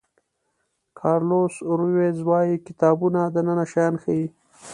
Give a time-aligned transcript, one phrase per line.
[0.99, 4.25] کارلوس رویز وایي کتابونه دننه شیان ښیي.